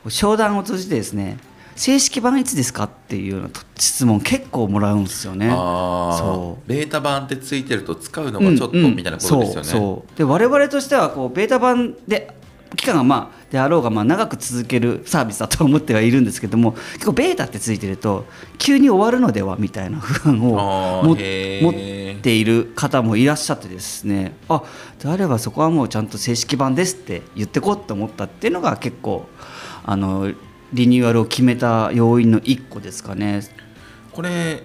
[0.08, 1.38] 商談を通じてですね
[1.76, 5.48] 正式版いつですかっていうような質問結構もらうんですよね。
[5.50, 9.64] あそあベータ版ってついてると使うのがちょっとみたいなことですよね、そう。
[9.64, 10.18] そう。
[10.18, 12.36] で我々としてはこうベータ版で
[12.76, 18.26] 期間がまあであろうがまあ長く続けるサービスだと思ってはいるんですけども結構ベータってついてると
[18.58, 24.64] 急に終わるのではみたいな不安を持っている方もいらっしゃってですねあ
[25.02, 29.28] であればそこはもうちゃんと正式版ですって言ってこうと思ったっていうのが結構
[29.84, 30.32] あの
[30.72, 33.42] リニューアルを決めた要因の一個ですかね。
[34.12, 34.64] これ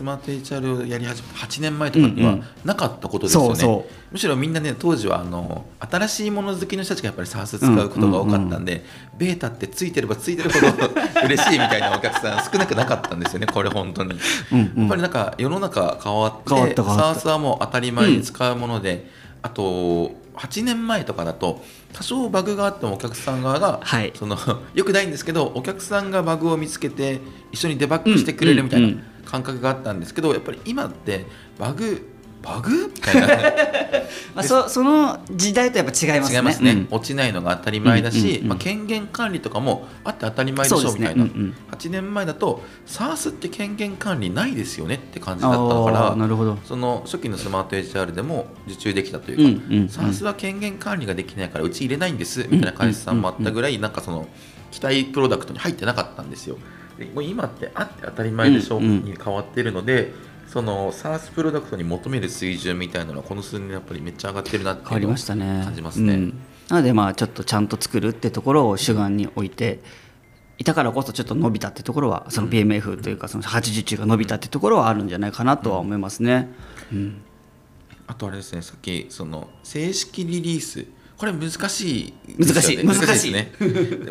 [0.00, 2.44] スマート HR をやり始めた8年前とかにはうんうん。
[2.64, 8.82] なかったことですよね、そうそむしろみんなね当時はあの新しいもの好きの人たちがやっぱり SARS 使うことが多かったんで、
[9.18, 10.90] ベータってついてればついてるほど
[11.26, 14.18] 嬉しいみたいなお客さん少なくなかったんですよね これ本当に、
[14.52, 14.80] うんうん。
[14.80, 19.06] やっぱりなんか世の中変わって変わった変わった SARS はもう当たり前に使うもので、
[19.42, 24.12] あと8年前とかだと多少バグがあってもお客さん側が、はい。
[24.14, 24.38] その
[24.74, 27.20] よくないんですけどお客さんがバグを見つけて
[27.52, 28.86] 一緒にデバッグしてくれるみたいな。
[28.86, 31.26] うんうん感覚があったんですけどやっぱり今って
[31.58, 32.06] バグ
[32.42, 32.88] バグ？
[32.88, 33.26] みたいな。
[34.34, 36.36] まあ、そその時代とやっぱ違いますね。
[36.36, 36.88] 違いますね、うん。
[36.90, 41.54] 落ちないのが当たり前だし、うんうんうんまあ、権限管理とかもあって当たり前でしょみたいな、うんうん。
[41.70, 46.58] 8年前だと SARS って権限管理ないですよねって感じだったかあらーなるほど。
[46.64, 49.86] その初期のスマート HR でも受注できたというか、うんうんうん。
[49.86, 54.26] SARS は権限管理ができないからうち入れないんですみたいな会社さんもあったぐらいなんかその
[54.70, 56.56] 期待プロダクトに入ってなかったんですよ。
[56.56, 60.12] でもう今ってあって当たり前でしょ、うんうんに変わってるので
[60.46, 65.62] その SARS プロダクトに求める水準みたいなのはこの数年やっぱりめっちゃ上がってるなっていうのをましたね。
[65.64, 69.80] 感じますね、うんなのでまあちょっとちゃんと作るってところを主眼に置いて
[70.56, 76.48] いたからこそちょっと伸びたってところはその PMF というかその80中が伸びたってところはあるんじゃないかなとは思いますね。
[76.92, 77.22] うん
[78.06, 80.86] あとあれですねさっきその正式リリース
[81.20, 82.36] これ難しいね。
[82.38, 82.82] 難しい。
[82.82, 83.52] 難しいね。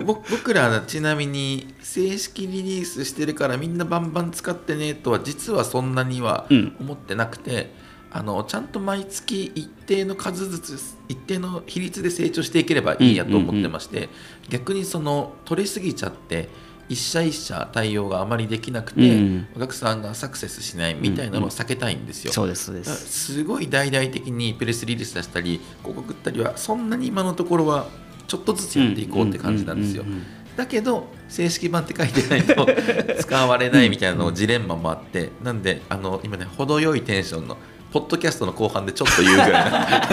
[0.05, 6.75] 僕 僕らちなみに正式リリースしてるからみんなバンバン使ってねとは実はそんなにはうん。
[6.79, 7.73] 思ってなくて、
[8.11, 14.09] あのちゃんと毎月一定の数ずつ一定の比率で成長していければいいやと思ってまして、
[14.49, 16.47] 逆にその取れすぎちゃって
[16.89, 19.47] 一社一社対応があまりできなくて、うん。
[19.55, 22.33] お客さんがサクセスしないみたいなのを避けたいんですよ。
[22.33, 23.35] そうですそうです。
[23.35, 27.87] すごい大々的にプレスリリース出したり広告打ったりはそんなに今のところは
[28.27, 30.03] ちょっとずつやっていこうって感じなんですよ。
[30.03, 30.25] うんうんうんうん。
[30.57, 32.67] だけど正式版って書いてないと
[33.21, 35.29] 使われないみたいなのジレンマもあって。
[35.43, 37.57] なんであの今ね程よいテンションの
[37.91, 40.07] ポッドキャストの後半でちょっと言うぐらいな。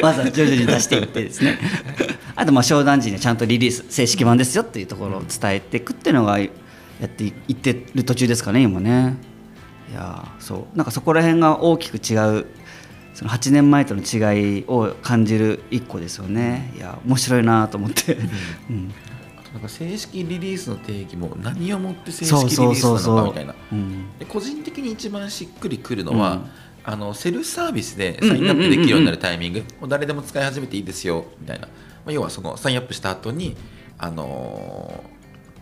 [0.00, 1.58] まずは徐々に出していってですね。
[2.34, 6.48] あとまあ商談時にはちゃんとリリース正式版ですよっていうところを伝えていくっていうのがや
[7.04, 9.16] っていってる途中ですかね今ね。
[9.90, 10.76] いやーそう。
[10.76, 12.46] なんかそこら辺が大きく違う
[13.16, 16.70] その8年前との違いを感じる一個ですよね。
[16.76, 18.18] いや面白いなと思って、
[18.68, 18.92] うん、
[19.52, 23.54] なんか正式リリースの定義も何をもって正式リリースなのかみたいな。
[24.28, 26.50] 個人的に一番しっくりくるのは、うん。
[26.88, 31.72] あのセルフサービスでサインアップできるようになるタイミング、もう誰でも使い始めていいですよみたいな、ま
[32.10, 33.56] あ、要はそのサインアップした後に
[33.98, 35.16] あのー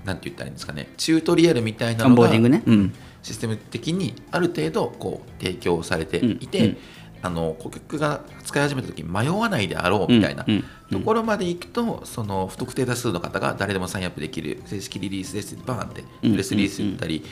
[0.05, 0.89] なんて言ったらいいんですかね。
[0.99, 6.77] チュートリアルみたいなのがね、うん、システム的にある程度こう提供されていて、うんうん
[7.25, 17.25] あの顧客が使い始めた時に迷わないであろうみたいなうんうんところまでいくとその不特定多数の方が誰でもサインアップできる正式リリースですってバーンってうんプレスリリース打ったり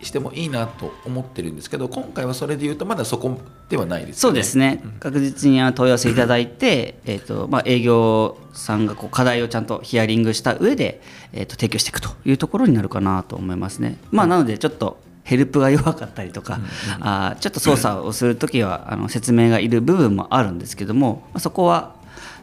[0.00, 4.20] してもいいなと思ってるんですけど今回はそれで言うとまだそこではないですよね。
[4.20, 13.98] そうですね、確実に問い合わせいただいて、 えーとまあ、営業さんがこう課題をちゃんとヒアリングした上で、えー、と提供していくというところになるかなと思いますね。
[14.10, 16.60] まあ、なのでちょっとヘルプが弱かったりとか、
[17.00, 21.96] あーちょっと操作をするときはあの説明がいる部分もあるんですけども、まあ、そこは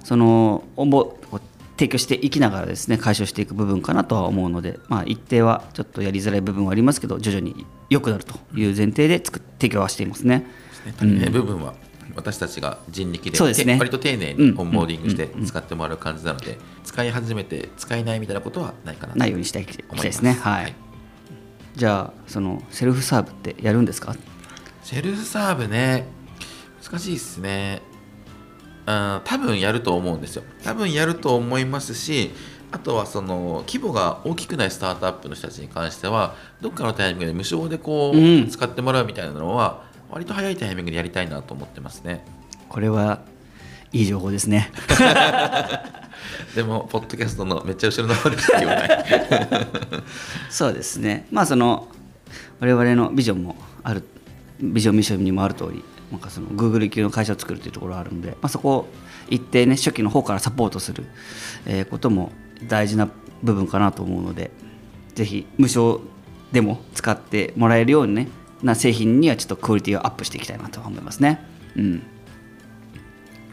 [0.04, 0.64] その
[1.78, 10.46] 提供していきながらですね解消していく部分かなとは思うので、まあ、一定はちょっとやりづらい部分はありますけど徐々に良くなるという前提で作っ提供はしていますね。
[10.86, 10.94] ね。
[10.98, 11.74] 足りない部分は
[12.16, 13.78] 私たちが人力でね。
[13.80, 20.34] 割と丁寧にオンボーディングして使ってもらう感じなので使い始めて使えないみたいなことはないかなとないようにしたいですね。
[20.34, 20.64] はい。
[20.64, 20.76] はい
[21.76, 24.16] じゃあそのセルフサーブってやるんですか？
[24.84, 26.06] セルフサーブね
[26.84, 27.82] 難しいですね
[28.86, 32.32] うん多分やると思うんですよ多分やると思いますし
[32.72, 42.26] あとはその規模が大きくないスタートアップの人たちに関してはどっかのタイミングで無償でこう、うん使ってもらうみたいなのは割と早いタイミングでやりたいなと思ってますね
[42.70, 43.22] これは
[43.92, 44.72] いい情報ですね。
[46.56, 49.06] でもポッドキャストのめっちゃ後ろの方でしか言わない
[50.50, 51.28] そうですね。
[51.32, 51.88] まあその
[52.60, 54.04] 我々のビジョンもある
[54.62, 58.90] ビジョンミッションにもある通り、なんかその Google 級の会社を作るというところがあるので、まあそこを
[59.30, 61.06] 一定ね初期の方からサポートする、
[61.66, 62.32] えーことも
[62.68, 63.10] 大事な
[63.42, 64.52] 部分かなと思うので、
[65.16, 66.00] ぜひ無償
[66.52, 68.28] でも使ってもらえるようにね
[68.62, 71.40] な製品にはちょっとクオリティをアップしていきたいなと思いますね。
[71.76, 72.04] うん。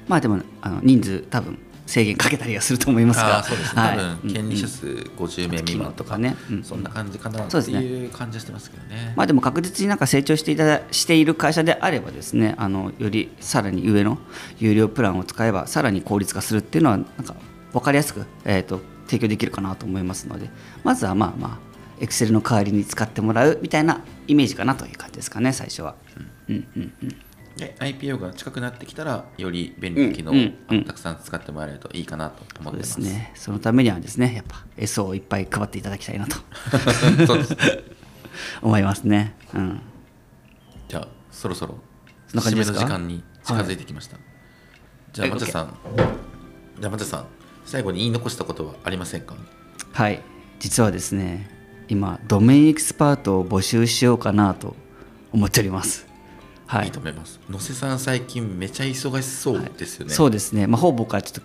[0.06, 1.58] まあでもあの人数多分
[1.90, 3.98] 制限かけたりはすると思いますが、そうですね、はい。
[3.98, 6.36] 多分権利者数50名未満とかね。
[6.48, 6.62] うん。
[6.62, 9.12] そんな感じかなっていう感じはしてますけどね。
[9.16, 14.18] まあでも確実になんか成長していただしている会社であればですねあのよりさらに上の
[14.60, 17.34] 有料プランを使えばさらに効率化するっていうのはなんか
[17.72, 20.48] 分かりやすく、えー、と提供できるかなと思いますので。
[20.84, 21.70] まずはまあまあ
[22.04, 25.96] Excel の代わりに使ってもらうみたいなイメージかなという感じですかね最初は。
[26.48, 27.16] うんうんうん
[27.60, 32.92] で IPO が近くなってきたらより便利な機能を、たくさん使ってもらえるといいかなと思そうでってます。
[32.94, 33.32] すね。
[33.34, 36.36] そのためにはですねやっぱ SO をいっぱい配っていただきたいなと。
[37.26, 37.50] そうです。
[37.50, 37.56] ね
[38.62, 39.34] 思いますね。
[39.54, 39.80] うん。
[40.88, 41.78] じゃあそろそろ
[42.32, 44.16] 締めの時間に近づいてきました、
[45.12, 45.74] じゃあはい松田さん。
[46.78, 47.26] じゃあ松田さん
[47.66, 49.34] 最後に言い残したことはありませんか？
[49.92, 50.22] はい。
[50.58, 51.50] 実はですね
[51.88, 54.76] 今ドメインエキスパートを募集しようかなと
[55.32, 56.06] 思っております
[56.70, 56.86] はい。
[56.86, 57.40] いいと思います。
[57.50, 61.44] 野瀬さん最近めちゃ忙しそうですよね、そうですね、まあ、方々からちょっ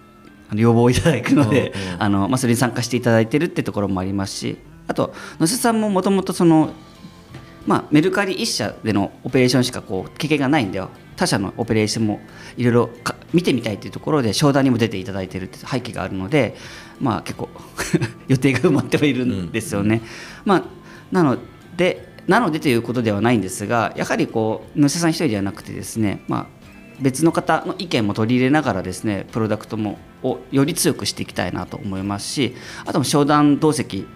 [0.51, 2.03] と要望をいただくので、うんうん。
[2.03, 6.73] あのまあ、それに参加していただいてるってところもありますしあと野瀬さんももともとその、
[7.65, 10.80] まあ、メルカリ一社でのオペレーションしかこう経験がないんで
[11.15, 12.19] 他社のオペレーションも
[12.55, 16.55] いろいろか見てみたいというところで商談にも出ていただいてるって背景があるので、
[17.01, 17.49] まあ、結構
[18.28, 20.03] 予定が埋まってはいるんですよね。
[20.43, 20.63] まあ、
[21.11, 21.38] なの
[21.76, 26.45] でなのでということではないんですがやはりこう野瀬さん一人ではなくてですね、まあ、
[26.99, 32.55] 別の方の意見も取り入れながらですねプロダクトもをより強くしていきたいなと思いますし
[32.86, 34.07] あとも商談同席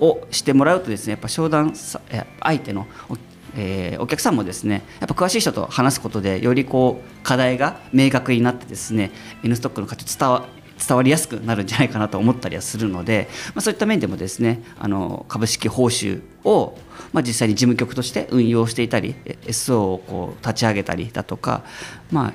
[0.00, 2.00] をしてもらうとですねやっぱ商談さ
[2.40, 3.16] 相手のお
[3.58, 9.10] えーお客さんもですねやっぱ詳しい人と話すことでよりこう課題が明確になってですね
[9.42, 10.46] N ストックの価値伝わ
[10.86, 16.76] 伝わりやすくなるんじゃないかなと思ったりはするので、まあ、そういった面でもですねあの株式報酬を、
[17.12, 21.64] まあ、実際に事務局として運用していたりえ SO をこう立ち上げたりだとか、
[22.10, 22.32] まあ、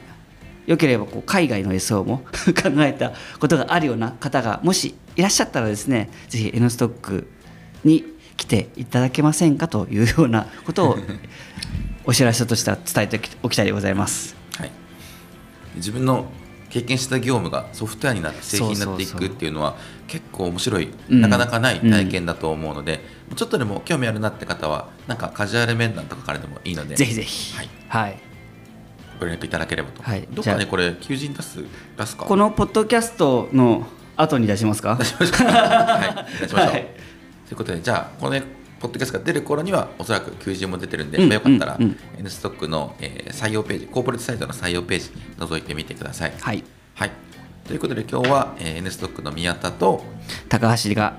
[0.66, 2.20] よければこう海外の SO も
[2.62, 7.28] 考えたことがあるような方がもしいらっしゃったらですねぜひ N ストック
[7.84, 8.06] に
[8.38, 10.98] 来ていただけませんかというようなことを
[12.06, 14.36] お知らせとしては伝えておきたいでございます。
[14.58, 14.72] はい、
[15.76, 16.26] 自分の
[16.72, 19.76] 経験した業務がソフトウェアになって製品になっていくっていうのは
[20.08, 21.22] 結構面白い、うん。
[21.22, 23.02] なかなかない体験だと思うので、
[23.36, 26.96] ちょっとでも興味あるなって方はなんかカジュアル面談とかからでもいいので。
[26.96, 28.18] ぜひぜひ、はい、はい、
[29.20, 30.28] ご連絡いただければと、はい。
[30.32, 31.64] どっかねこれ求人出す
[31.98, 32.26] 出すか？
[32.26, 34.96] このポッドキャストの後に出しますか？
[34.96, 35.00] はい。
[35.00, 36.72] 出しましょう、 はい。
[36.72, 36.84] とい
[37.54, 38.44] うことでじゃあこのね
[38.82, 41.98] ポッドキャストが出る頃にはおそらく求人も出てるんで、うんまあよかったら、うんうん。
[42.18, 46.34] N ストックの、えー採用ページコーポレートサイトの採用ページ覗いてみてください。
[46.40, 46.64] はい。
[46.96, 47.12] はい。
[47.66, 50.04] ということで今日は、えー、N ストックの宮田と
[50.50, 51.18] 高橋が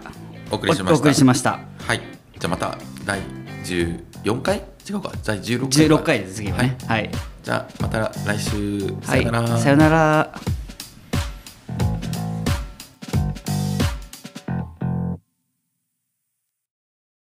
[0.50, 0.94] お送りしました。
[0.94, 1.60] お送りしました。
[1.78, 2.00] はい。
[2.38, 3.20] じゃあまた第
[3.64, 4.62] 14回？
[4.88, 5.12] 違うか。
[5.24, 5.68] 第16回。
[5.68, 6.76] 16回です次はね。
[6.88, 7.10] はい、
[7.42, 8.80] じゃあまた来週。
[9.02, 9.24] さはい。
[9.24, 10.40] よなら、さよなら